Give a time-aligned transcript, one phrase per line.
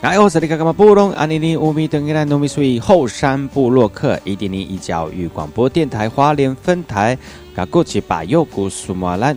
[0.00, 7.18] 哎，我是那个干嘛布隆阿尼尼乌米登格兰农民属于后山布洛克一点零一教育广播电台花莲分台，
[7.54, 9.36] 噶过去把右古苏马兰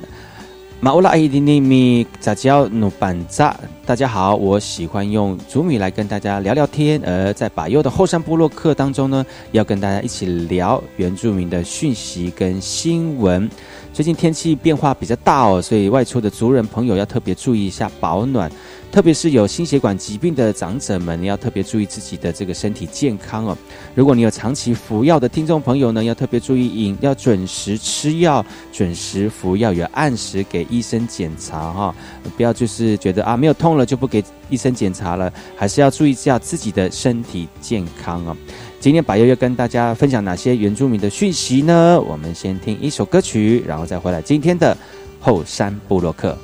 [0.80, 3.54] 马乌拉伊点零米杂交努班扎。
[3.86, 13.50] 大家好，我喜欢用祖米来跟大家聊聊天，而在把右的后山布洛克当中呢，要跟大家一起聊原住民的讯息跟新闻。
[13.92, 18.50] 最近天气变化比较大哦，所以外出的族人朋友要特别注意一下保暖。
[18.94, 23.58] 特别是有心血管疾病的长者们，你要特别注意自己的这个身体健康哦。
[23.96, 31.96] 如果你有长期服药的听众朋友呢，要特别注意饮，要准时吃药，准时服药，要按时给医生检查哈。
[32.38, 38.38] 不要就是觉得啊没有痛了就不给医生检查了，还是要注意一下自己的身体健康哦。
[38.80, 42.00] 今天百优要跟大家分享哪些原住民的讯息呢？
[42.00, 44.78] 我们先听一首歌曲，然后再回来今天的
[45.20, 46.38] 后山部落客。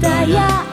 [0.00, 0.65] 大呀。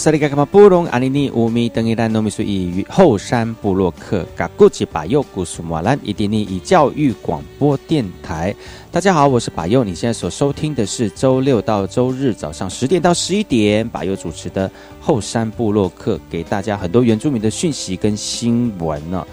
[0.00, 8.54] 萨利卡卡马布隆阿尼尼乌米登伊兰诺米苏以后山布洛克嘎古吉巴佑古苏马兰伊迪尼以教育广播电台。
[8.90, 19.26] 大家好，我是巴佑，你现在所收听的是周六到周日早上十点到十一点巴佑主持的后山布洛克，给大家很多原住民的讯息跟新闻呢。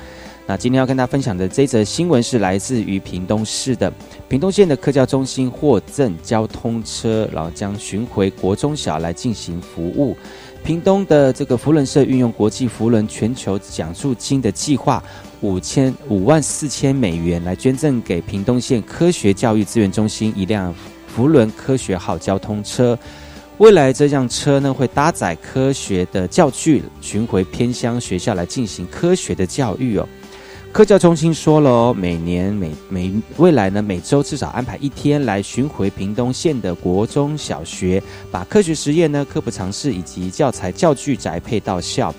[0.50, 3.92] 那今天要跟大家分享的这则新闻是来自于屏东市的
[4.30, 10.16] 屏东县的科教中心获赠交通车，然后将巡回国中小来进行服务。
[10.68, 15.02] 屏东的这个福伦社运用国际福伦全球奖助金的计划，
[15.40, 20.75] 五千五万四千美元来捐赠给屏东县科学教育资源中心一辆
[21.08, 23.00] 福伦科学号交通车。
[23.60, 30.06] 未来这辆车呢会搭载科学的教具，巡回偏乡学校来进行科学的教育哦。
[30.78, 42.14] 科教中心说了哦，每年每每未来呢，每周至少安排一天来巡回屏东县的国中小学，把科学实验呢、科普尝试以及教材教具宅配到校。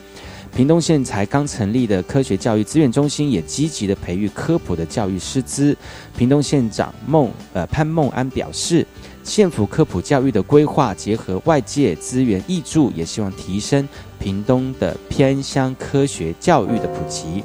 [0.53, 5.77] 屏东县才刚成立的科学教育资源中心，也积极的培育科普的教育师资。
[6.17, 8.85] 屏东县长孟呃潘孟安表示，
[9.23, 13.89] 县府科普教育的规划结合外界资源益助，也希望提升
[14.19, 17.45] 屏东的偏乡科学教育的普及。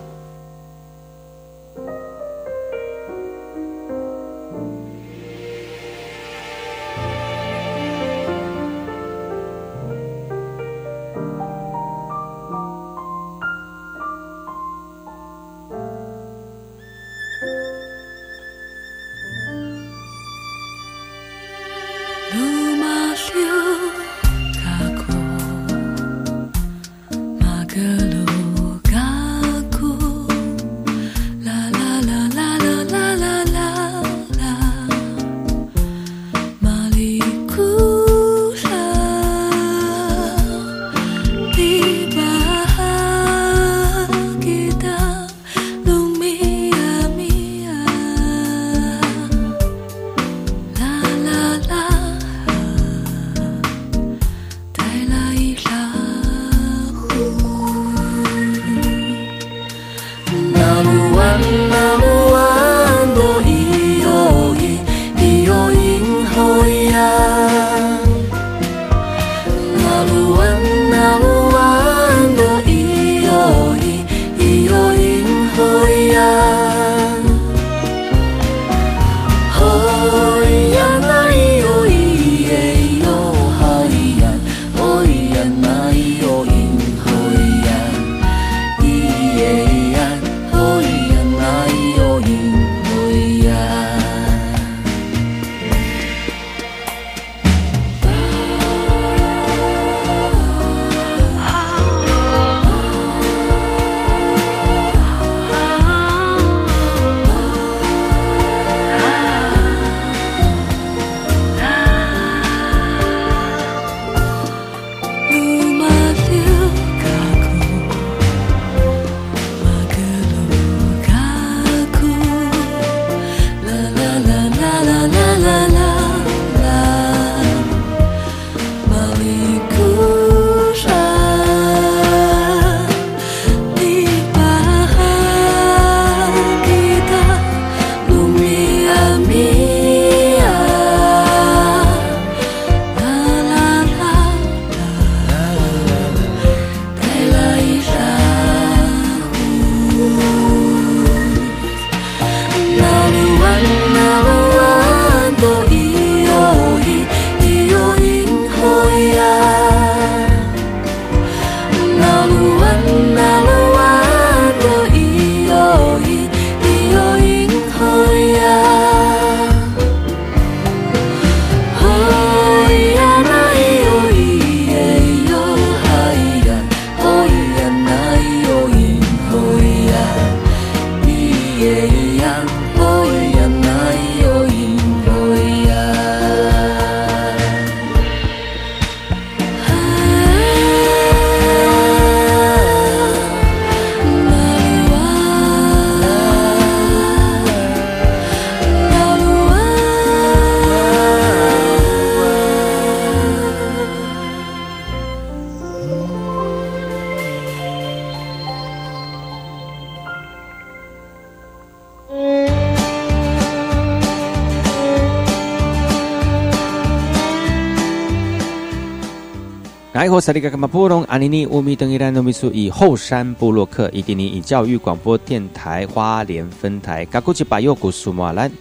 [220.13, 228.51] 我是那个干嘛布隆阿尼尼乌米登伊兰诺米苏以后山布洛克伊迪尼以教育广播电台花莲分台嘎古吉巴佑古苏马兰。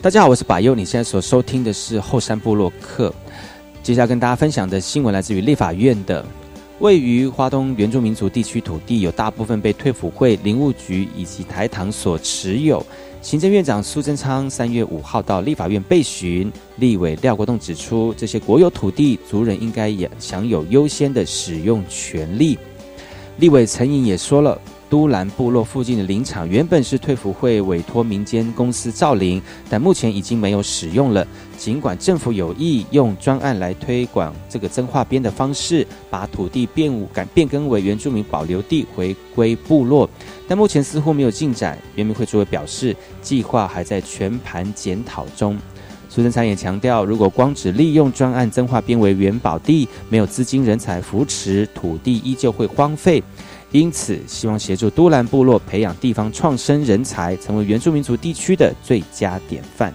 [0.00, 3.12] 大家好，我是巴佑，你现在所收听的是后山布洛克。
[3.82, 6.24] 接下来跟大家分享的新闻来自于立法院的，
[6.80, 12.84] 位于花东原住民族地区土地有大部分被退辅会、林务局以及台糖所持有。
[13.20, 22.58] 行政院长苏贞昌三月五号到立法院备询，立委廖国栋指出，这些国有土地族人应该也享有优先的使用权利。
[23.36, 24.58] 立委陈颖也说了。
[24.90, 31.24] 都兰部落附近的林场原本是退服会委托民间公司造林，但目前已经没有使用了。
[31.56, 40.10] 尽管政府有意用专案来推广这个增化边的方式，把土地变改变更为原住民保留地，回归部落，
[40.48, 41.78] 但目前似乎没有进展。
[41.94, 45.56] 原民会主委表示，计划还在全盘检讨中。
[46.08, 53.22] 苏贞昌也强调，如果光只利用专案增化编为原保地，没有资金人才扶持，土地依旧会荒废。
[53.72, 59.94] 因此，希望协助都兰部落培养地方创生人才，成为原住民族地区的最佳典范。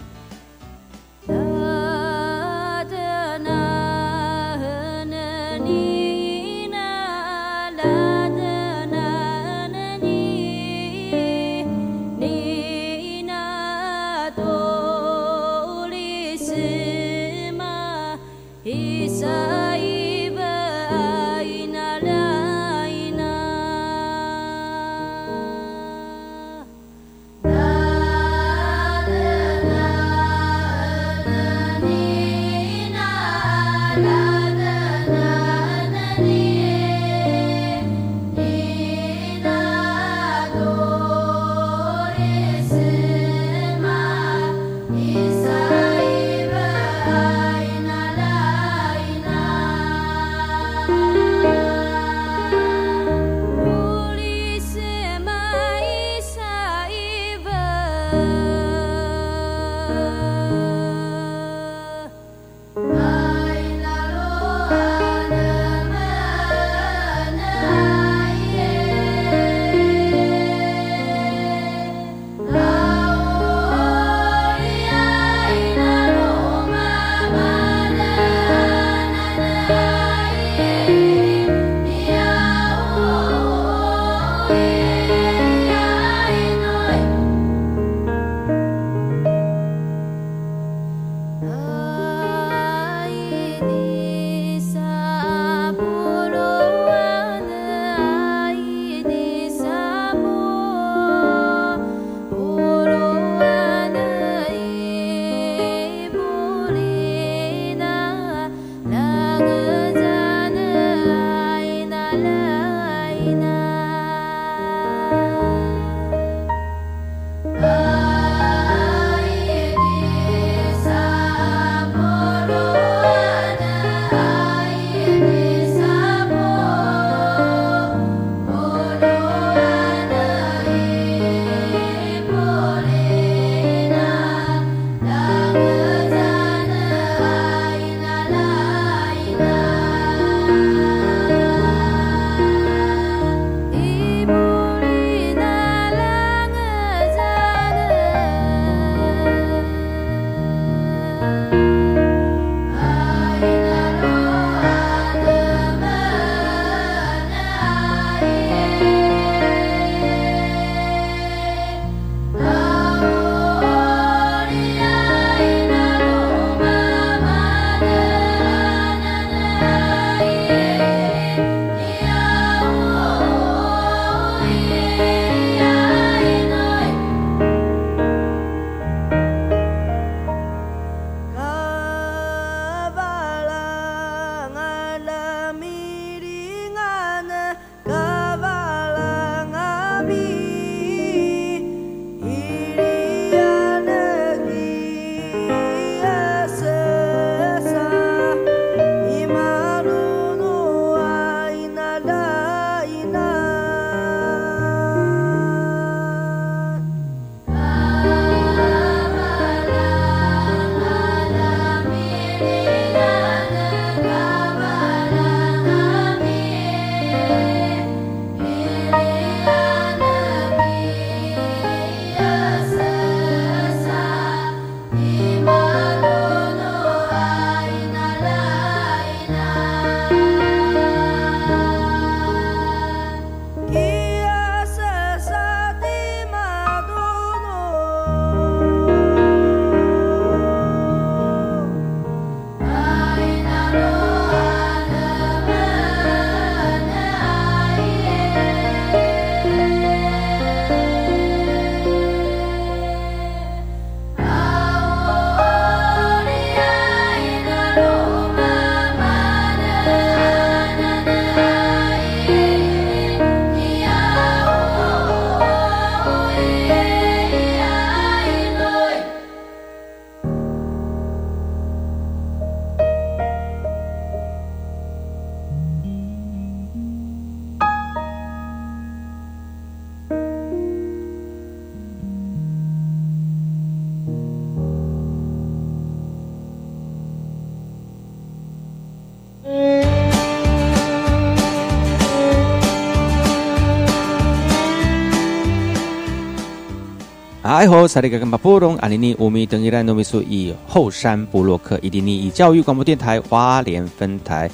[297.66, 304.48] 哎吼，萨利格跟巴布隆阿尼尼乌米登伊兰诺米苏以后山部落克伊迪尼以教育广播电台花莲分台。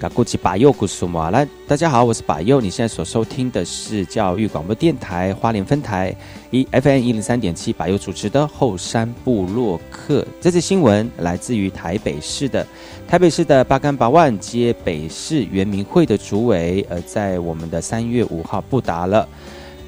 [0.00, 2.62] 嘎古吉巴佑古苏马来，大家好，我是巴佑。
[2.62, 6.16] 你现在所收听的是教育广播电台花莲分台
[6.50, 10.26] 一 FM 一零三点七，巴佑主持的后山布洛克。
[10.40, 12.66] 这次新闻来自于台北市的
[13.06, 19.28] 台北市的八竿八万街北市原民会的主委，呃，在我们的三月五号布达了，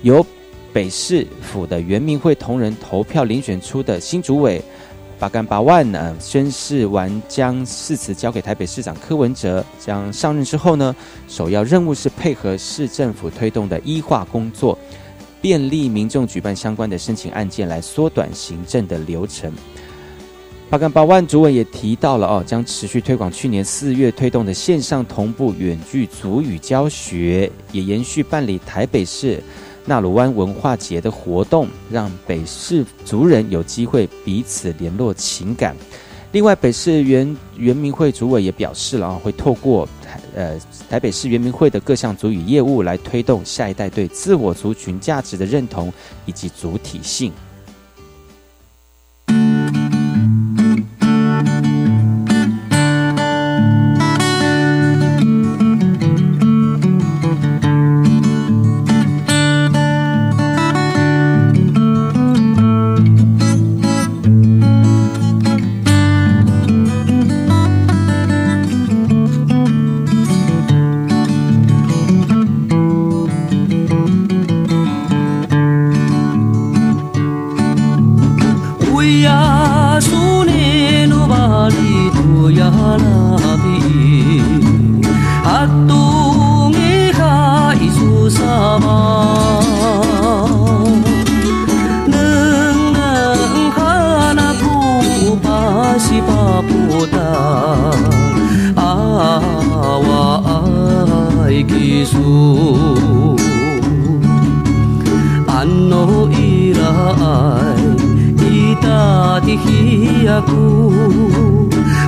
[0.03, 0.25] 由
[0.77, 4.63] 北市府的原民会同仁投票遴选出的新主委。
[5.19, 10.95] 八干八万呢，宣誓完将誓词交给台北市长柯文哲，将上任之后呢，
[11.29, 14.79] 首要任务是配合市政府推动的医化工作，
[15.41, 19.51] 便利民众举办相关的申请案件，来缩短行政的流程。
[20.69, 29.43] 八干八万主委也提到了哦，将持续推广去年四月推动的线上同步远距足语教学，也延续办理台北市。
[29.87, 35.77] 纳鲁湾文化节的活动，让北市族人有机会彼此联络情感。
[36.33, 45.91] 另外，北市原原民会主委也表示了啊，会透过台呃台北市原民会的各项族语业务，来推动下一代对自我族群价值的认同
[46.27, 47.33] 以及主体性。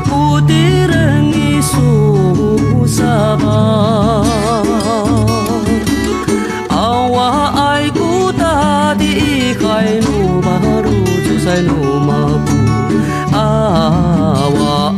[0.08, 1.62] Kudirengi
[2.82, 4.26] sabar.
[6.66, 7.30] Awa
[7.78, 10.02] aku tadi kai
[10.42, 12.58] baru jusai rumahku, mabu.
[13.30, 14.90] Awa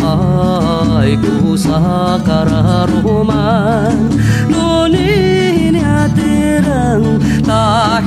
[1.04, 3.92] aiku sakara rumah,
[4.48, 5.12] Nuni
[5.68, 6.60] ini hati
[7.44, 8.06] tak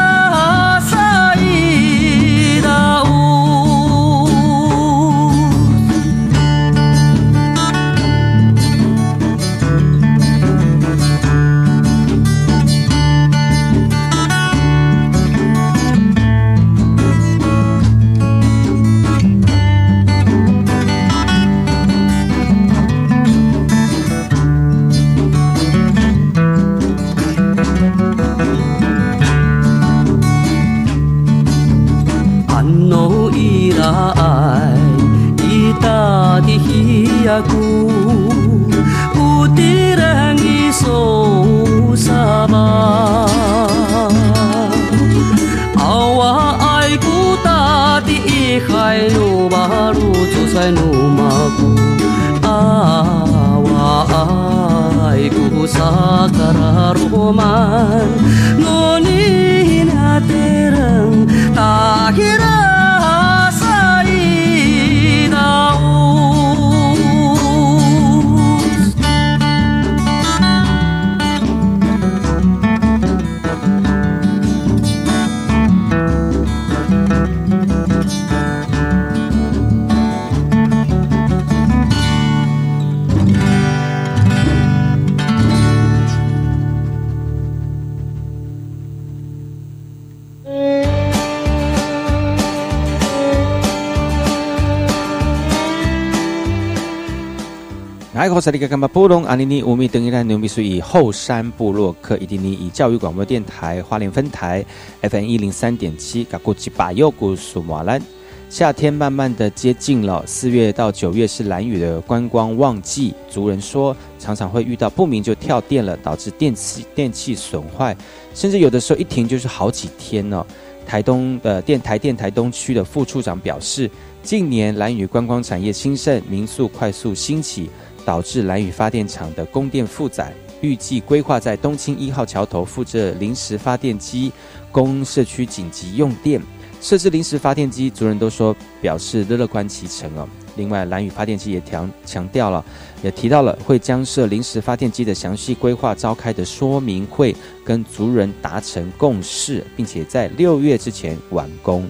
[98.41, 104.65] 哎，我是那个干嘛布隆阿尼尼乌米登伊兰牛米苏以后山布洛克伊迪尼以教育广播电台花莲分台
[105.03, 108.01] FM 一零三点七，嘎古吉巴尤古苏马兰。
[108.49, 113.13] 夏天慢慢的接近了，四月到九月是蓝雨的观光旺季。
[113.29, 117.95] 族人说，常常会遇到不明就跳电了，导致电器电器损坏，
[118.33, 120.43] 甚至有的时候一停就是好几天呢。
[120.83, 123.89] 台东的电台电台东区的副处长表示，
[124.23, 127.69] 近年蓝雨观光产业兴盛，民宿快速兴起，
[128.05, 134.31] 导致蓝雨发电厂的供电负载，预计规划在东青一号桥头附设临时发电机，
[134.71, 136.41] 供社区紧急用电。
[136.81, 140.27] 设置临时发电机，族人都说表示乐观其成哦。
[140.55, 142.65] 另外，蓝屿发电机也强强调了，
[143.03, 151.87] 也提到了会将设临时发电机的详细规划召开的说明会，跟族人达成共识，并且在六月之前完工。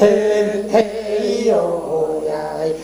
[0.00, 2.74] hê hê đồ dài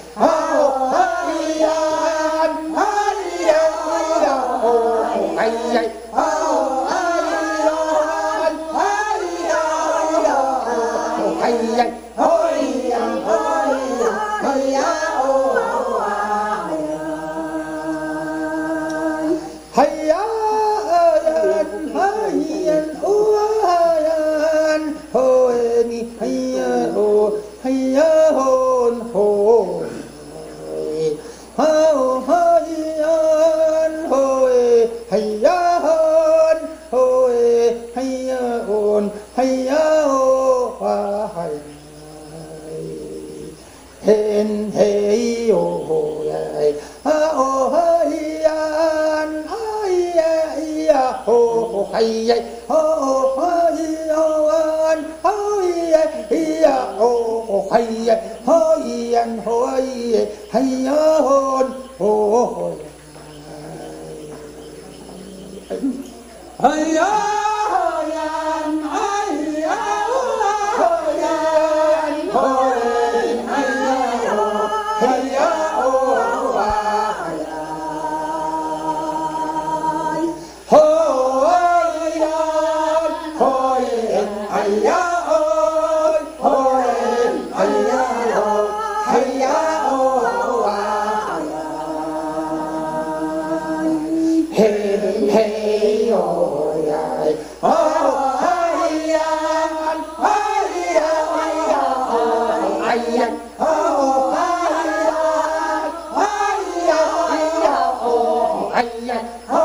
[108.76, 109.16] 哎呀，
[109.48, 109.56] 哎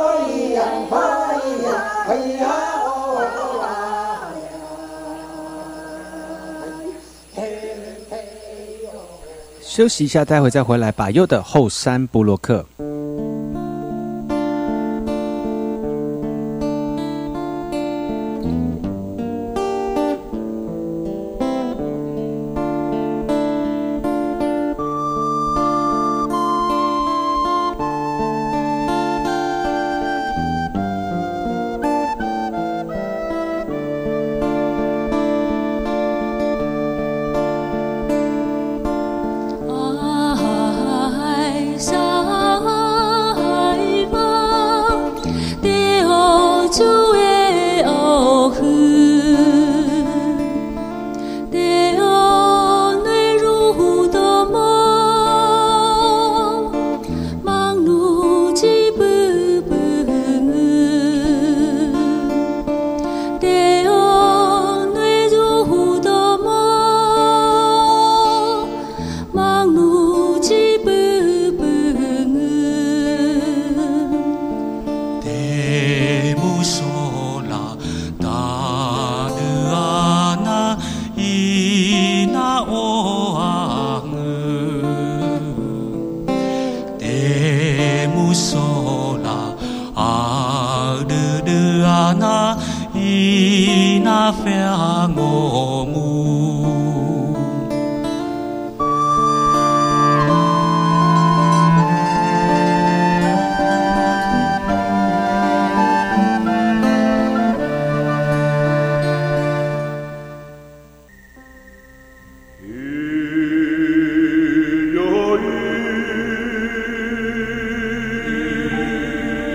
[0.54, 0.64] 呀，
[2.08, 2.48] 哎呀，
[7.36, 8.96] 哎呀，
[9.62, 12.66] 休息一下，待会再回来，把右的后三布洛克。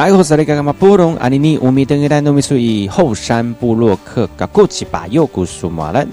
[0.00, 6.08] 来，我是那个干嘛布隆阿尼尼乌米登格丹努米苏以后山部落克噶古奇巴尤古苏马兰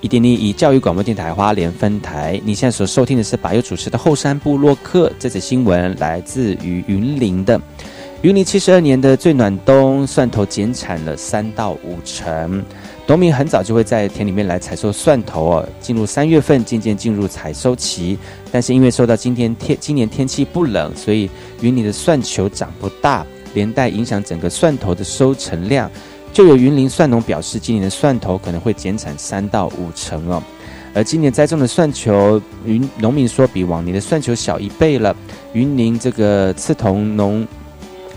[0.00, 2.40] 伊迪尼以教育广播电台花莲分台。
[2.44, 5.12] 你现在所收听的是巴尤主持的后山部落克。
[5.16, 7.60] 这则新闻来自于云林的，
[8.22, 12.64] 云林七十二年的最暖冬，蒜头减产了三到五成。
[13.10, 18.16] 农民很早就会在田里面来采收蒜头哦，进入三月份渐渐进入采收期，
[18.52, 21.28] 但是因为受到今天天今年天气不冷，所以
[21.60, 25.90] 云林的蒜球长不大，连带影响整个蒜头的收成量。
[26.32, 30.40] 就有云林蒜农表示，今年的蒜头可能会减产三到五成哦。
[30.94, 35.16] 而今年栽种的蒜球，云农民说比往年的蒜球小一倍了。
[35.52, 37.44] 云林这个刺桐农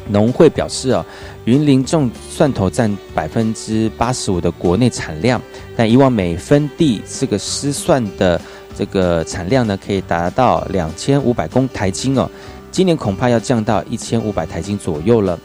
[0.10, 1.06] 农会表示啊。
[1.46, 5.42] 云林种蒜头占百分之八十五的国内产量，
[5.76, 8.39] 但以往每分地这个湿蒜的
[8.74, 12.30] 这个产量呢，可以达到两千五百公台斤哦。
[12.72, 15.38] 今年恐怕要降到一千五百台斤左右了。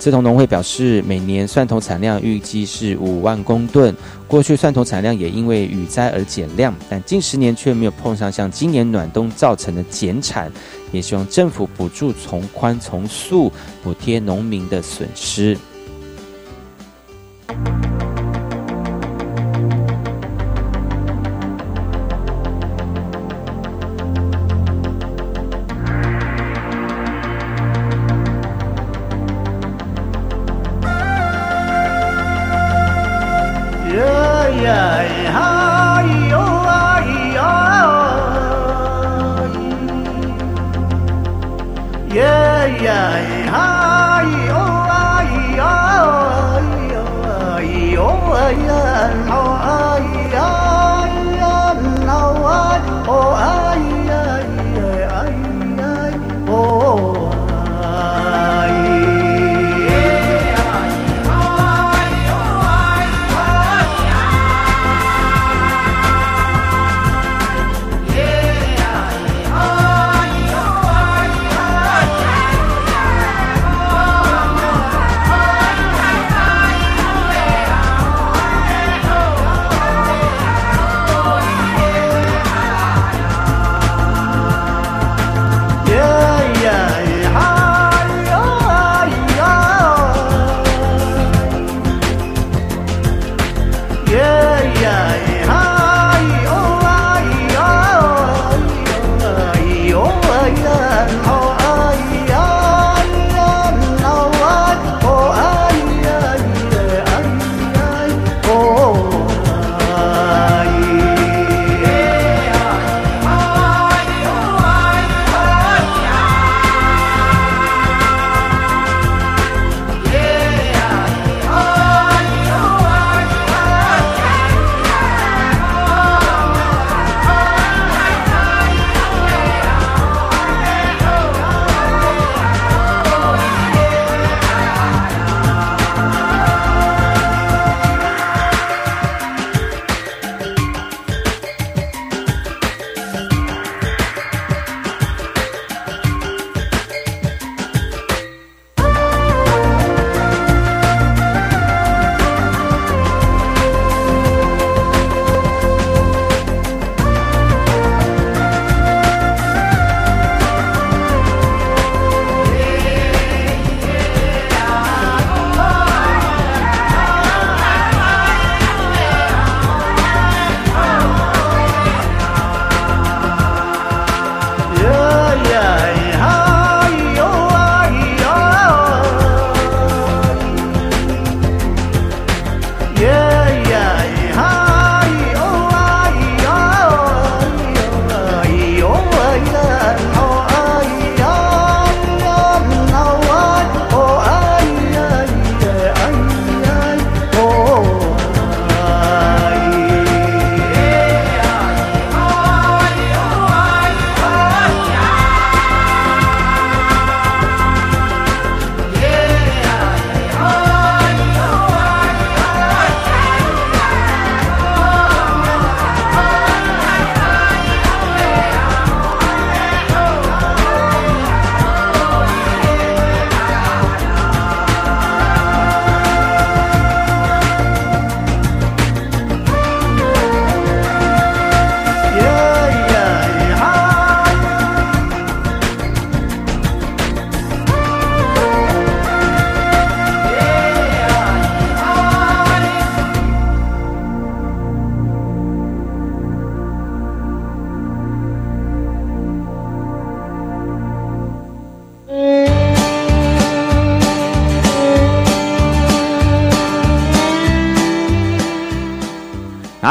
[0.00, 3.94] 志同农会表示，每年蒜头产量预计是五万公吨。
[4.26, 10.50] 过去蒜头产量也因为雨灾而减量，但近十年却没有碰上像今年暖冬造成的减产。
[10.92, 15.58] 也希望政府补助从宽从速，补贴农民的损失。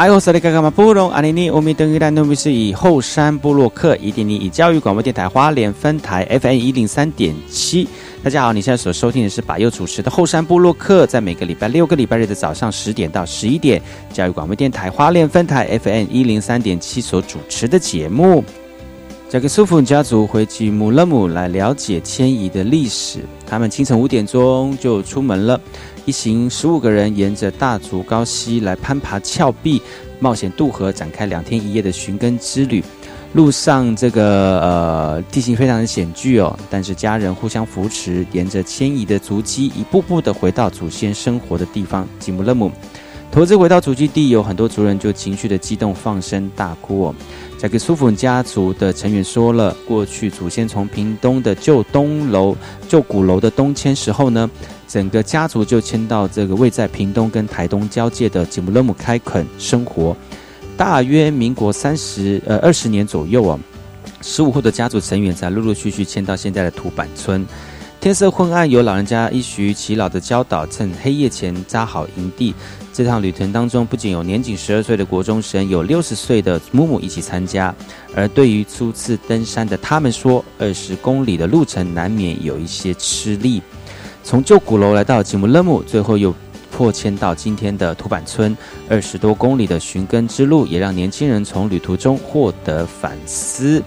[0.08, 7.86] 嗨，我是那个干嘛布隆阿尼尼乌米登伊兰努米是以后山部落客一点零以教育广播电台花莲分台 FM 一零三点七。
[8.24, 18.42] 大家好，你现在所收听的是把右主持的后山部落客，在每个礼拜六个礼拜日的早上十点到十一点，教育广播电台花莲分台 FM 一零三点七所主持的节目。
[19.28, 23.18] 这个苏福家族回吉姆勒姆来了解迁移的历史。
[23.46, 25.60] 他们清晨五点钟就出门了。
[26.08, 29.82] 一行十五个人沿着大竹高溪来攀爬峭壁，
[30.18, 32.82] 冒险渡河，展开两天一夜的寻根之旅。
[33.34, 42.72] 路上这个呃地形非常的险峻哦，但是家人互相扶持，沿着迁移的足迹，一步步的回到祖先生活的地方吉姆勒姆。
[43.30, 47.14] 投资回到祖基地，有很多族人就情绪的激动，放声大哭哦。
[47.58, 52.56] 再给苏福家族的成员说了，过去祖先从屏东的旧东楼、
[52.88, 54.48] 旧鼓楼的东迁时候呢。
[54.90, 60.16] 整个家族就迁到这个位在屏东跟台东交界的吉姆勒姆开垦生活，
[60.78, 63.60] 大约民国三十呃二十年左右啊，
[64.22, 67.46] 十五户的家族成员才陆陆续续迁到现在的土板村。
[68.00, 72.54] 天色昏暗，有老人家一徐耆老的教导，趁黑夜前扎好营地。
[72.92, 77.74] 这趟旅程当中，不仅有年仅十二岁的国中生，有六十岁的母母一起参加。
[78.14, 83.60] 而对于初次登山的他们说，二十公里的路程难免有一些吃力。
[84.22, 86.32] 从旧鼓楼来到吉姆勒姆，最后又
[86.70, 88.56] 破迁到今天的土板村，
[88.88, 93.82] 二十多公里的寻根之路，也让年轻人从旅途中获得反思。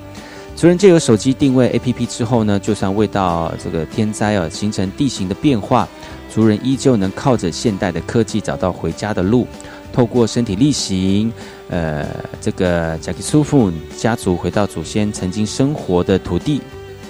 [0.62, 5.88] 族人借由手机定位 APP 之后呢，就算未到这个天灾啊，形成地形的变化，
[6.30, 9.48] 族人依旧能靠着现代的科技找到回家的路。
[9.92, 11.34] 透过身体力行，
[11.68, 12.06] 呃，
[12.40, 16.62] 这个贾克苏夫家族回到祖先曾经生活的土地。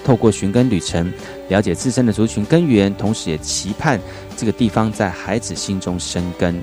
[0.02, 1.12] 透过寻根旅程，
[1.50, 4.00] 了解自身的族群根源，同时也期盼
[4.34, 6.58] 这个地方在孩子心中生根。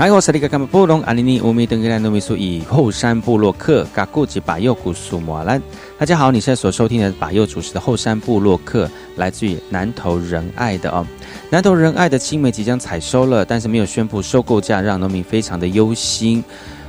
[0.00, 5.60] 嗨，我是那个干嘛布隆阿尼尼乌米登格兰诺米苏以后山部落客嘎古吉巴佑古苏摩兰。
[5.98, 11.04] 大家好，你现在所收听的巴佑主持的后山部落客，来自于南投仁爱的哦。
[11.50, 16.44] 南投仁爱的青梅即将采收了，但是没有宣布收购价，让农民非常的忧心。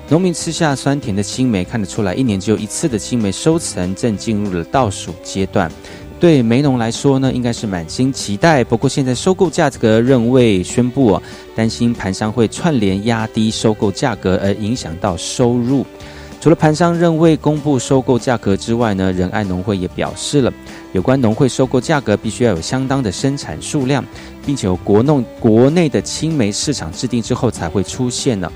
[0.08, 5.72] 农民吃下酸甜的青梅，看得出来，一年只有一次的青梅收成正进入了倒数阶段。
[6.20, 8.62] 对梅农来说呢，应该是满心期待。
[8.64, 11.24] 不过现在收购价格仍未宣布哦，
[11.56, 15.86] 担心盘商会串联压低收购价格，而影响到收入。
[16.42, 20.54] 除了盘商仍未公布收购价格之外呢，仁爱农会也表示了，
[20.94, 24.04] 有关农会收购价格必须要有相当的生产数量，
[24.46, 28.50] 并且有国弄国内的青梅市场制定之后才会出现呢。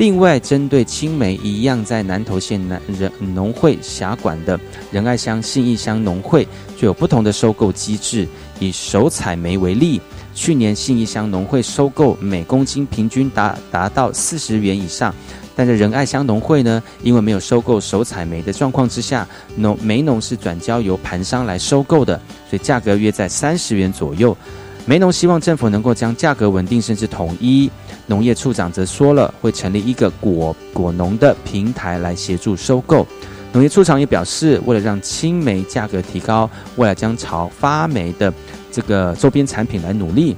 [0.00, 4.58] 另外，针对青梅一样在南投县南仁农会辖管的
[4.90, 8.26] 仁爱乡信义乡农会，就有不同的收购机制。
[8.58, 10.00] 以手采梅为例，
[10.34, 15.14] 去年信义乡农会收购每公斤平均达达到四十元以上，
[15.54, 24.34] 但在仁爱乡农会呢，因为没有收购手采梅的状况之下，农梅农是转交由盘商来收购的，所以价格约在三十元左右。
[24.90, 27.70] 梅农希望政府能够将价格稳定甚至统一。
[28.08, 33.06] 农业处长则说了，会成立一个果果农的平台来协助收购。
[33.52, 38.34] 农业处长也表示，为了让青梅价格提高，未来将朝发霉的
[38.72, 40.36] 这个周边产品来努力，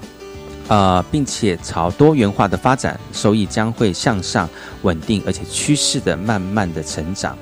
[0.69, 4.47] 呃，并且朝多元化的发展，收益将会向上
[4.83, 7.35] 稳定，而且趋势的慢慢的成长。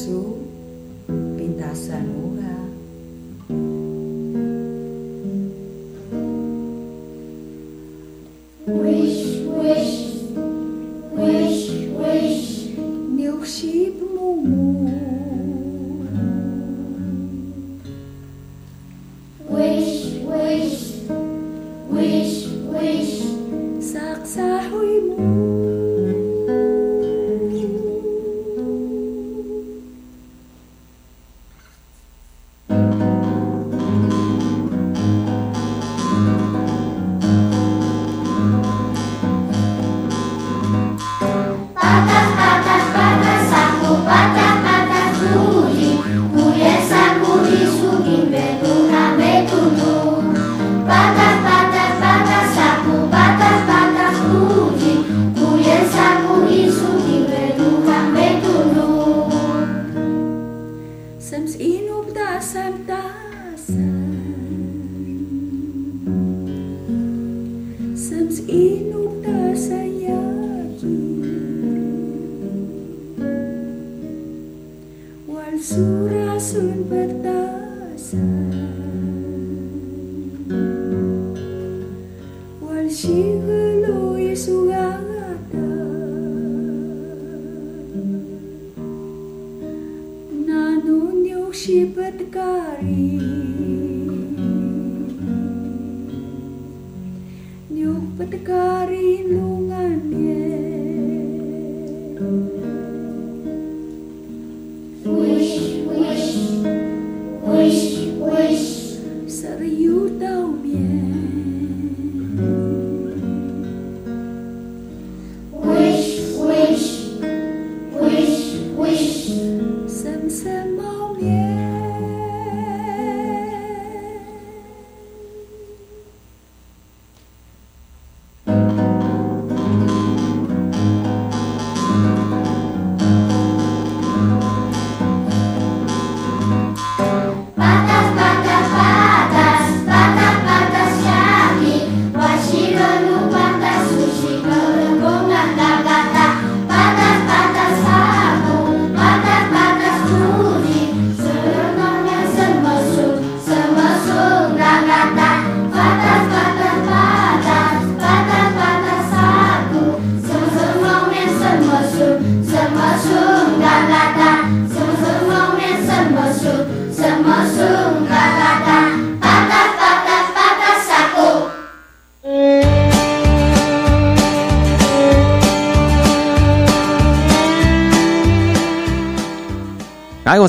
[0.00, 0.38] su
[1.36, 2.59] pintasan murah.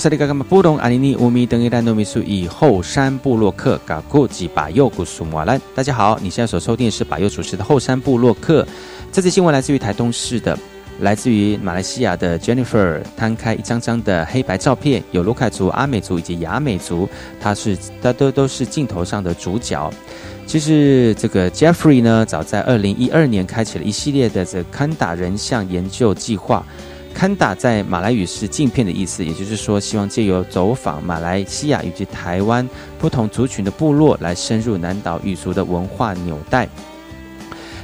[0.02, 5.62] 哎，我是那个干嘛不懂阿尼尼乌米登伊兰诺米苏以后山部落客嘎古吉巴右古苏摩兰。
[5.76, 8.66] 大家好，你现在所收听的是巴右主持的后山部落客。
[9.12, 10.58] 这次新闻来自于台东市的，
[11.02, 17.08] 来自于马来西亚的 Jennifer 摊开一张张的黑白照片，有卢凯族、阿美族以及雅美族，
[17.40, 19.88] 他是他都都是镜头上的主角。
[20.48, 26.66] 其实这个 Jeffrey 呢，早在二零一二年开启了一系列的这堪达人像研究计划。
[27.14, 36.68] 堪达在马来语是镜片的意思，也就是说，希望借由走访马来西亚以及台湾不同族群的部落，来深入南岛语族的文化纽带。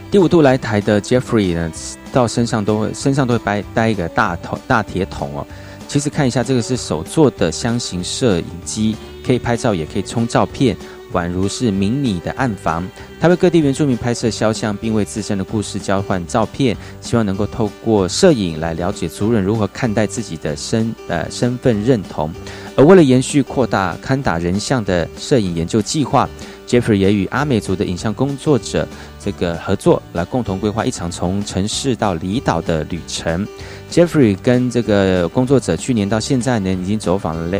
[0.09, 1.71] 第五度来台的 Jeffrey 呢，
[2.11, 5.45] 到身上都会身上都会带带一个大桶大铁桶哦。
[5.87, 10.75] 其实看一下，这个是手做的箱型摄影机，可以拍照，也可以冲照片。
[11.13, 12.87] 宛如是迷你的暗房，
[13.19, 22.31] 他为各地原住民拍摄肖像，并为自身的故事交换照片，希望能够透过摄影来了解族人如何看待自己的身呃身份认同。
[22.75, 26.29] 而为了延续扩大堪达人像的摄影研究计划
[26.67, 28.87] ，Jeffrey 也与阿美族的影像工作者
[29.19, 33.47] 这个合作，来共同规划一场从城市到离岛的旅程。
[33.89, 37.59] Jeffrey 跟这个工作者去年到现在呢，已经走访了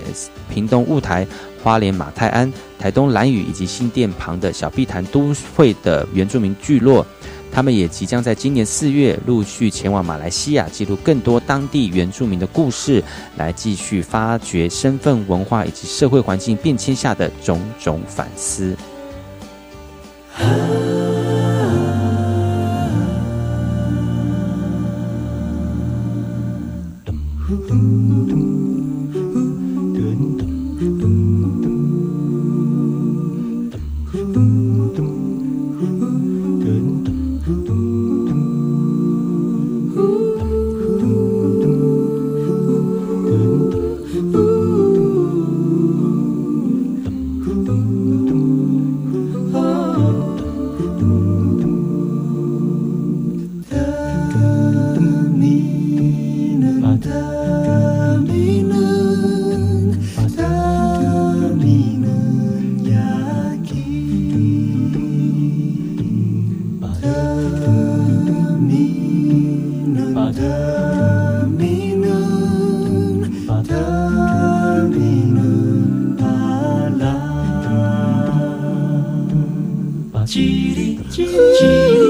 [0.53, 1.25] 屏东雾台。
[1.67, 2.49] 花莲马泰安
[2.79, 7.05] 台东兰屿以及新店旁的小碧潭都会的原住民聚落
[7.51, 13.03] 他们也即将在今年四月陆续前往马来西亚记录更多当地原住民的故事
[13.35, 18.73] 来继续发掘身份文化以及社会环境变迁下的种种反思。
[80.27, 82.06] 叽哩叽哩。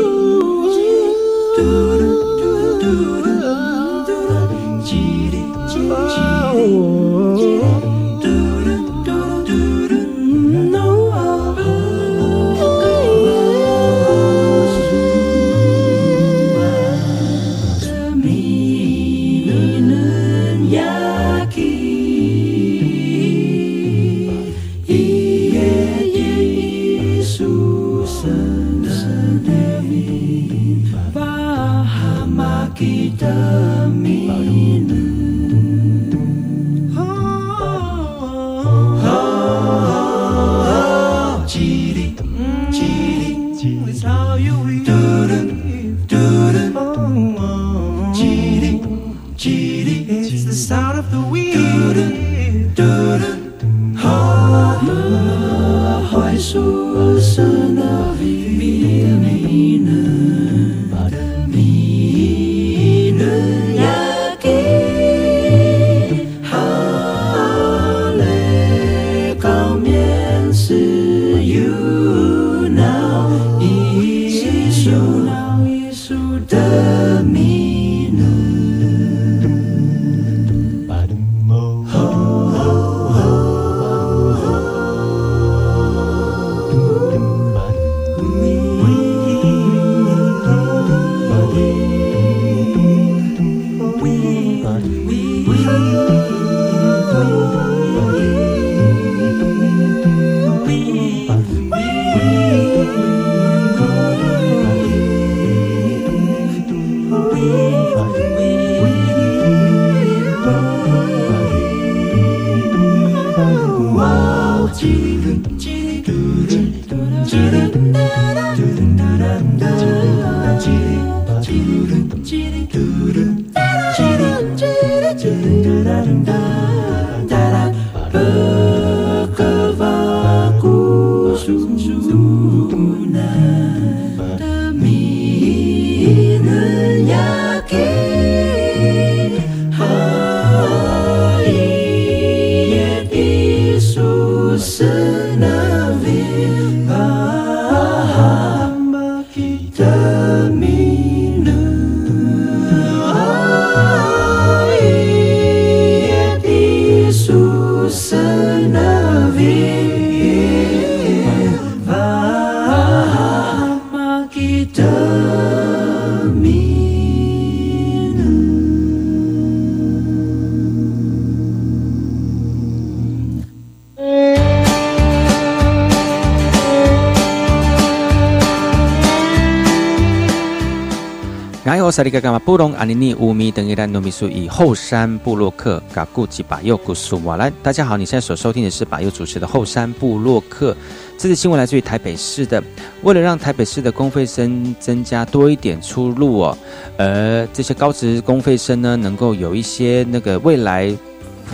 [181.97, 187.51] 萨利嘎嘎马布隆阿尼尼乌米等伊兰诺米苏以后山布洛克嘎古吉巴佑古苏瓦兰。
[187.63, 190.77] 大家好，你现在所收听的是巴佑主持的后山布洛克。
[191.17, 192.63] 这次新闻来自于台北市的，
[193.01, 196.57] 为了让台北市的公费生增加多一点出路哦，
[196.99, 200.95] 而这些高职公费生呢，能够有一些那个未来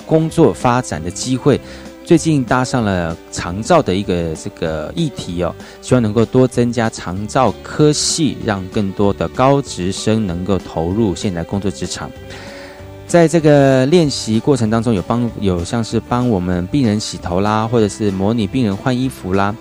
[0.06, 1.58] 工作发展的机会。
[2.04, 12.12] 最近搭上了长照的一个这个议题哦，希望能够多增加长照科系，让更多的高职生能够投入现在工作职场。
[13.08, 19.56] 在这个练习过程当中，有帮有像是帮我们病人洗头啦，或者是模拟病人换衣服啦。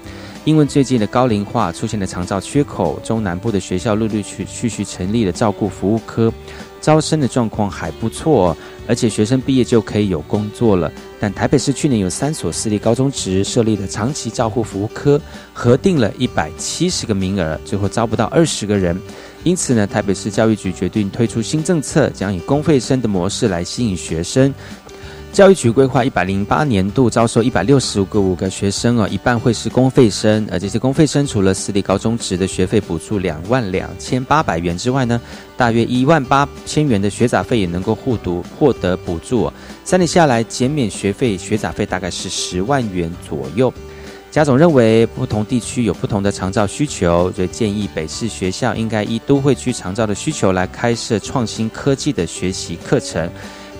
[0.45, 6.33] 因为最近的高龄化出现了长照缺口，中南部的学校陆陆续续成立了照顾服务科，
[6.81, 8.57] 招生的状况还不错、
[8.89, 10.91] 而且学生毕业就可以有工作了。
[11.21, 15.21] 但台北市去年有三所私立高中职设立了长期照护服务科，
[15.53, 19.01] 核定了一百七十个名额，最后招不到二十个人。
[19.45, 24.53] 因此呢，台北市教育局决定推出新政策，将以公费生的模式来吸引学生。
[25.33, 35.19] 教育局规划一百零八年度招收一百六十五个五个学生哦，一半会是公费生，而这些公费生除了私立高中职的学费补助两万两千八百元之外呢，
[35.57, 39.55] 大约一万八千元的学杂费也能够互读获得补助、哦。
[39.85, 43.73] 三年下来，减免学费、学杂费大概是十万元左右。
[44.31, 53.31] 贾总认为，不同地区有不同的长照需求，所以建议北市学校应该依都会区长照的需求来开设创新科技的学习课程。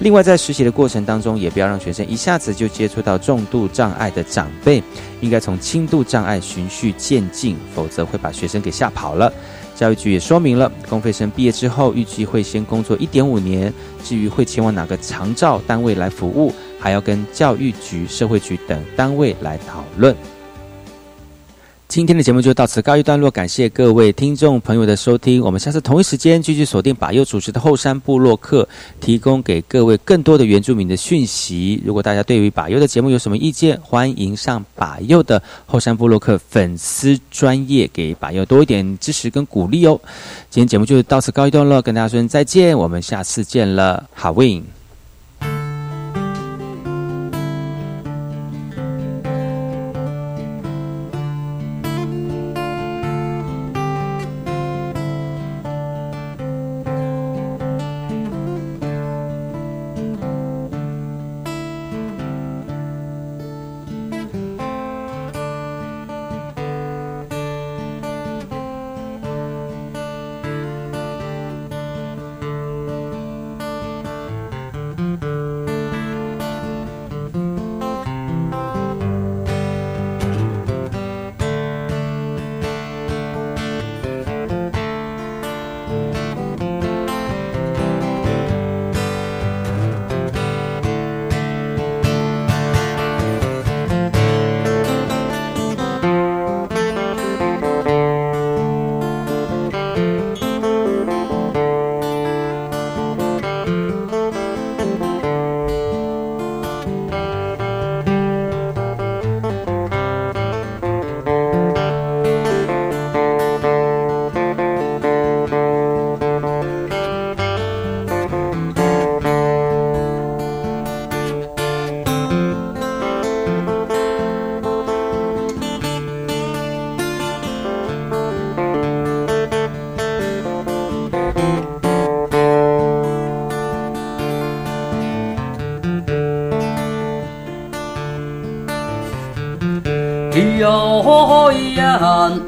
[0.03, 4.83] 另外，在实习的过程当中，也不要让学生一下子就接触到重度障碍的长辈，
[5.21, 9.33] 应该从轻度障碍循序渐进，否则会把学生给吓跑了。
[9.77, 13.73] 教育局也说明了，公费生毕业之后，预计会先工作一点五年，
[14.03, 20.17] 至于会前往哪个长照单位来服务，还要跟教育局、社会局等单位来讨论。
[21.93, 28.67] 今天的节目就到此告一段落，感谢各位听众朋友的收听，我们下次同一时间继续锁定把右主持的后山部落客，
[28.99, 31.83] 提供给各位更多的原住民的讯息。
[31.85, 40.01] 如果大家对于把右的节目有什么意见，欢迎上把右的后山部落客粉丝专业，给把右多一点支持跟鼓励哦。
[40.49, 44.63] 今天节目就到此告一段落，跟大家说声再见，我们下次见了，好 win。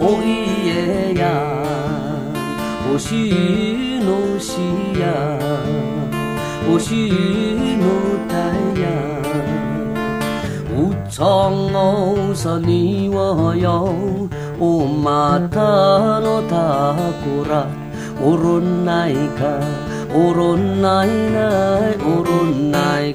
[0.07, 0.21] 哦
[0.67, 1.25] 耶呀，
[2.93, 3.09] 我西
[4.05, 4.61] 诺西
[5.01, 5.07] 呀，
[6.69, 7.09] 我西
[7.81, 7.89] 诺
[8.29, 8.37] 达
[8.83, 8.85] 呀，
[10.77, 11.25] 乌藏
[11.73, 13.95] 哦萨尼瓦哟，
[14.59, 15.59] 哦马塔
[16.21, 16.95] 诺塔
[17.25, 17.65] 古拉，
[18.21, 19.47] 哦罗奈卡，
[20.13, 21.41] 哦罗奈奈，
[22.05, 23.14] 哦罗奈。